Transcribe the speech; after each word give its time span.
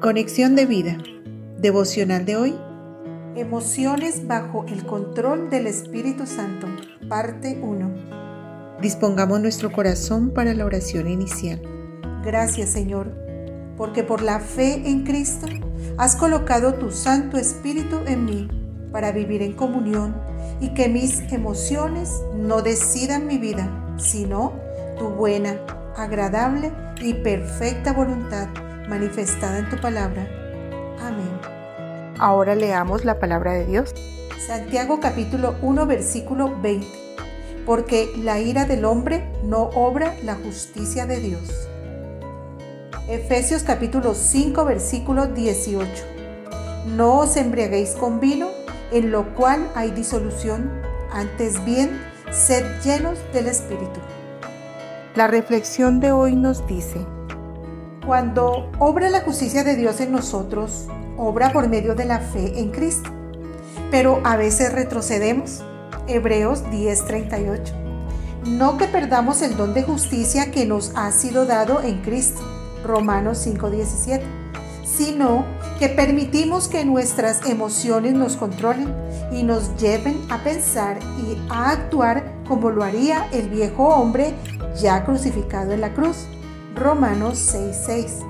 Conexión 0.00 0.56
de 0.56 0.64
vida. 0.64 0.96
Devocional 1.58 2.24
de 2.24 2.34
hoy. 2.34 2.54
Emociones 3.36 4.26
bajo 4.26 4.64
el 4.66 4.86
control 4.86 5.50
del 5.50 5.66
Espíritu 5.66 6.26
Santo. 6.26 6.66
Parte 7.06 7.60
1. 7.60 8.78
Dispongamos 8.80 9.42
nuestro 9.42 9.70
corazón 9.70 10.30
para 10.30 10.54
la 10.54 10.64
oración 10.64 11.06
inicial. 11.06 11.60
Gracias 12.24 12.70
Señor, 12.70 13.12
porque 13.76 14.02
por 14.02 14.22
la 14.22 14.40
fe 14.40 14.88
en 14.88 15.04
Cristo 15.04 15.46
has 15.98 16.16
colocado 16.16 16.76
tu 16.76 16.90
Santo 16.90 17.36
Espíritu 17.36 17.98
en 18.06 18.24
mí 18.24 18.48
para 18.92 19.12
vivir 19.12 19.42
en 19.42 19.52
comunión 19.52 20.16
y 20.62 20.72
que 20.72 20.88
mis 20.88 21.30
emociones 21.30 22.10
no 22.34 22.62
decidan 22.62 23.26
mi 23.26 23.36
vida, 23.36 23.94
sino 23.98 24.54
tu 24.98 25.10
buena, 25.10 25.60
agradable 25.94 26.72
y 27.02 27.12
perfecta 27.12 27.92
voluntad 27.92 28.48
manifestada 28.90 29.60
en 29.60 29.70
tu 29.70 29.76
palabra. 29.80 30.28
Amén. 31.00 31.30
Ahora 32.18 32.54
leamos 32.54 33.04
la 33.04 33.18
palabra 33.18 33.52
de 33.52 33.64
Dios. 33.64 33.94
Santiago 34.46 35.00
capítulo 35.00 35.54
1 35.62 35.86
versículo 35.86 36.60
20. 36.60 36.86
Porque 37.64 38.10
la 38.18 38.40
ira 38.40 38.64
del 38.64 38.84
hombre 38.84 39.32
no 39.44 39.70
obra 39.74 40.14
la 40.24 40.34
justicia 40.34 41.06
de 41.06 41.20
Dios. 41.20 41.68
Efesios 43.08 43.62
capítulo 43.62 44.14
5 44.14 44.64
versículo 44.64 45.28
18. 45.28 45.88
No 46.96 47.18
os 47.18 47.36
embriaguéis 47.36 47.90
con 47.92 48.18
vino, 48.18 48.48
en 48.90 49.12
lo 49.12 49.34
cual 49.34 49.70
hay 49.76 49.92
disolución, 49.92 50.70
antes 51.12 51.64
bien, 51.64 52.00
sed 52.32 52.64
llenos 52.82 53.18
del 53.32 53.46
Espíritu. 53.46 54.00
La 55.14 55.28
reflexión 55.28 56.00
de 56.00 56.12
hoy 56.12 56.34
nos 56.34 56.66
dice, 56.66 57.04
cuando 58.04 58.70
obra 58.78 59.10
la 59.10 59.20
justicia 59.20 59.62
de 59.62 59.76
Dios 59.76 60.00
en 60.00 60.12
nosotros, 60.12 60.86
obra 61.16 61.52
por 61.52 61.68
medio 61.68 61.94
de 61.94 62.06
la 62.06 62.18
fe 62.18 62.58
en 62.58 62.70
Cristo. 62.70 63.10
Pero 63.90 64.20
a 64.24 64.36
veces 64.36 64.72
retrocedemos. 64.72 65.62
Hebreos 66.06 66.64
10:38. 66.70 67.72
No 68.46 68.78
que 68.78 68.86
perdamos 68.86 69.42
el 69.42 69.56
don 69.56 69.74
de 69.74 69.82
justicia 69.82 70.50
que 70.50 70.64
nos 70.64 70.92
ha 70.96 71.12
sido 71.12 71.44
dado 71.44 71.82
en 71.82 72.00
Cristo. 72.00 72.40
Romanos 72.84 73.38
5:17. 73.38 74.22
Sino 74.84 75.44
que 75.78 75.88
permitimos 75.88 76.68
que 76.68 76.84
nuestras 76.84 77.46
emociones 77.46 78.14
nos 78.14 78.36
controlen 78.36 78.94
y 79.30 79.42
nos 79.42 79.76
lleven 79.76 80.20
a 80.30 80.42
pensar 80.42 80.98
y 81.18 81.38
a 81.50 81.70
actuar 81.70 82.24
como 82.48 82.70
lo 82.70 82.82
haría 82.82 83.28
el 83.32 83.48
viejo 83.48 83.88
hombre 83.88 84.34
ya 84.80 85.04
crucificado 85.04 85.72
en 85.72 85.82
la 85.82 85.92
cruz. 85.92 86.26
Romanos 86.74 87.38
6:6. 87.52 88.24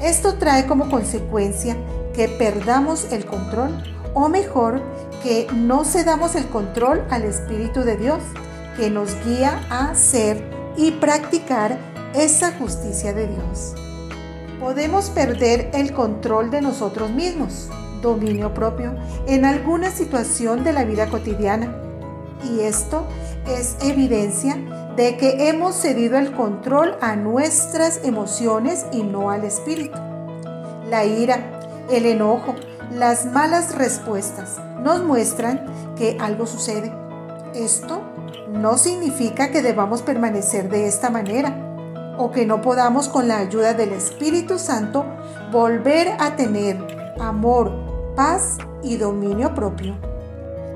Esto 0.00 0.34
trae 0.34 0.66
como 0.66 0.90
consecuencia 0.90 1.76
que 2.14 2.28
perdamos 2.28 3.12
el 3.12 3.24
control, 3.24 3.70
o 4.14 4.28
mejor, 4.28 4.82
que 5.22 5.46
no 5.54 5.84
cedamos 5.84 6.34
el 6.34 6.46
control 6.48 7.04
al 7.10 7.22
Espíritu 7.22 7.80
de 7.80 7.96
Dios, 7.96 8.20
que 8.76 8.90
nos 8.90 9.14
guía 9.24 9.60
a 9.70 9.90
hacer 9.90 10.42
y 10.76 10.92
practicar 10.92 11.78
esa 12.14 12.52
justicia 12.52 13.12
de 13.12 13.28
Dios. 13.28 13.74
Podemos 14.58 15.10
perder 15.10 15.70
el 15.74 15.92
control 15.92 16.50
de 16.50 16.62
nosotros 16.62 17.10
mismos, 17.10 17.68
dominio 18.00 18.52
propio, 18.54 18.94
en 19.26 19.44
alguna 19.44 19.90
situación 19.90 20.64
de 20.64 20.72
la 20.72 20.84
vida 20.84 21.08
cotidiana. 21.08 21.76
Y 22.44 22.60
esto 22.60 23.06
es 23.46 23.76
evidencia 23.80 24.56
de 24.96 25.16
que 25.16 25.48
hemos 25.48 25.74
cedido 25.74 26.18
el 26.18 26.32
control 26.32 26.96
a 27.00 27.16
nuestras 27.16 28.04
emociones 28.04 28.86
y 28.92 29.02
no 29.02 29.30
al 29.30 29.44
espíritu. 29.44 29.98
La 30.88 31.04
ira, 31.04 31.38
el 31.90 32.06
enojo, 32.06 32.54
las 32.92 33.24
malas 33.26 33.74
respuestas 33.74 34.60
nos 34.82 35.02
muestran 35.02 35.64
que 35.96 36.18
algo 36.20 36.46
sucede. 36.46 36.92
Esto 37.54 38.02
no 38.50 38.76
significa 38.76 39.50
que 39.50 39.62
debamos 39.62 40.02
permanecer 40.02 40.68
de 40.68 40.86
esta 40.86 41.08
manera 41.08 41.56
o 42.18 42.30
que 42.30 42.44
no 42.44 42.60
podamos 42.60 43.08
con 43.08 43.28
la 43.28 43.38
ayuda 43.38 43.72
del 43.72 43.92
Espíritu 43.92 44.58
Santo 44.58 45.06
volver 45.50 46.08
a 46.18 46.36
tener 46.36 46.76
amor, 47.18 47.72
paz 48.14 48.58
y 48.82 48.96
dominio 48.96 49.54
propio. 49.54 49.96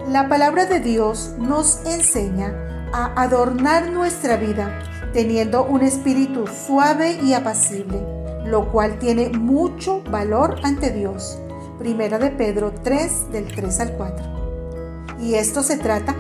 La 0.09 0.29
palabra 0.29 0.67
de 0.67 0.81
Dios 0.81 1.35
nos 1.39 1.85
enseña 1.85 2.76
a 2.93 3.21
adornar 3.21 3.91
nuestra 3.91 4.37
vida 4.37 4.79
teniendo 5.13 5.65
un 5.65 5.83
espíritu 5.83 6.47
suave 6.47 7.19
y 7.23 7.33
apacible, 7.33 7.99
lo 8.45 8.71
cual 8.71 8.99
tiene 8.99 9.31
mucho 9.31 10.03
valor 10.11 10.57
ante 10.63 10.91
Dios. 10.91 11.39
Primera 11.79 12.19
de 12.19 12.31
Pedro 12.31 12.73
3 12.83 13.33
del 13.33 13.47
3 13.47 13.81
al 13.81 13.93
4. 13.93 15.17
Y 15.21 15.35
esto 15.35 15.63
se 15.63 15.79
trata 15.79 16.15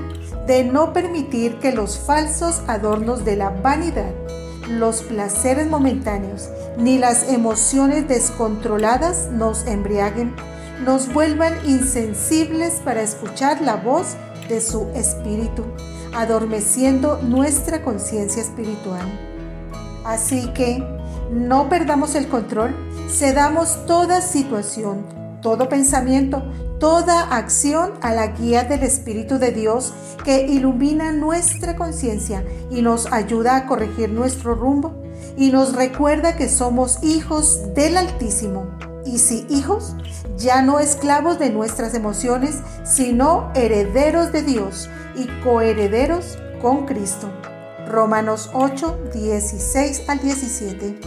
de 0.47 0.65
no 0.65 0.93
permitir 0.93 1.59
que 1.59 1.72
los 1.72 1.99
falsos 1.99 2.62
adornos 2.69 3.25
de 3.25 3.37
la 3.37 3.50
vanidad, 3.50 4.12
los 4.69 5.03
placeres 5.03 5.66
momentáneos, 5.66 6.48
ni 6.78 6.98
las 6.98 7.28
emociones 7.28 8.09
descontroladas 8.09 9.28
nos 9.31 9.66
embriaguen, 9.66 10.34
nos 10.84 11.12
vuelvan 11.12 11.54
insensibles 11.66 12.81
para 12.84 13.03
escuchar 13.03 13.60
la 13.60 13.77
voz 13.77 14.16
de 14.49 14.61
su 14.61 14.89
espíritu 14.95 15.65
adormeciendo 16.17 17.21
nuestra 17.23 17.83
conciencia 17.83 18.43
espiritual. 18.43 19.07
Así 20.05 20.49
que 20.55 20.83
no 21.31 21.69
perdamos 21.69 22.15
el 22.15 22.29
control, 22.29 22.75
cedamos 23.11 23.84
toda 23.87 24.21
situación, 24.23 25.05
todo 25.43 25.69
pensamiento, 25.69 26.43
toda 26.79 27.37
acción 27.37 27.93
a 28.01 28.12
la 28.12 28.29
guía 28.29 28.65
del 28.65 28.83
Espíritu 28.83 29.39
de 29.39 29.53
Dios 29.53 29.93
que 30.25 30.47
ilumina 30.47 31.13
nuestra 31.13 31.77
conciencia 31.77 32.45
y 32.71 32.83
nos 32.83 33.13
ayuda 33.13 33.57
a 33.57 33.67
corregir 33.67 34.11
nuestro 34.11 34.55
rumbo 34.55 34.95
y 35.37 35.51
nos 35.51 35.75
recuerda 35.75 36.37
que 36.37 36.49
somos 36.49 37.03
hijos 37.03 37.75
del 37.75 37.97
Altísimo. 37.97 38.67
Y 39.06 39.19
si 39.19 39.47
hijos, 39.49 39.94
ya 40.37 40.61
no 40.62 40.81
esclavos 40.81 41.39
de 41.39 41.50
nuestras 41.50 41.94
emociones, 41.94 42.56
sino 42.84 43.53
herederos 43.55 44.33
de 44.33 44.43
Dios 44.43 44.91
y 45.15 45.28
coherederos 45.44 46.37
con 46.61 46.87
Cristo. 46.87 47.31
Romanos 47.87 48.50
8, 48.53 49.11
16 49.15 50.09
al 50.09 50.19
17. 50.19 50.99